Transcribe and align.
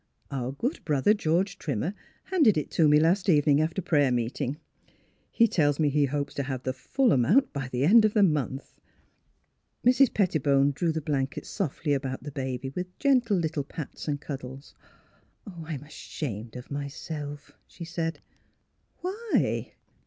"Our 0.31 0.51
good 0.53 0.83
brother, 0.83 1.13
George 1.13 1.59
Trimmer, 1.59 1.93
handed 2.23 2.57
it 2.57 2.71
to 2.71 2.87
me 2.87 2.99
last 2.99 3.29
evening 3.29 3.61
after 3.61 3.83
prayer 3.83 4.11
meeting. 4.11 4.57
He 5.29 5.47
tells 5.47 5.79
me 5.79 5.89
he 5.89 6.05
hopes 6.05 6.33
to 6.33 6.41
have 6.41 6.63
the 6.63 6.73
full 6.73 7.11
amount 7.11 7.53
by 7.53 7.67
the 7.67 7.83
end 7.83 8.03
of 8.03 8.15
next 8.15 8.27
month." 8.29 8.73
Mrs. 9.85 10.11
Pettibone 10.11 10.71
drew 10.71 10.91
the 10.91 11.01
blankets 11.01 11.49
softly 11.49 11.93
about 11.93 12.23
the 12.23 12.31
baby 12.31 12.71
with 12.71 12.97
gentle 12.97 13.37
little 13.37 13.63
pats 13.63 14.07
and 14.07 14.19
cuddles." 14.19 14.73
I'm 15.67 15.83
ashamed 15.83 16.55
of 16.55 16.71
myself," 16.71 17.51
she 17.67 17.85
said. 17.85 18.21
"Why?" 19.01 19.73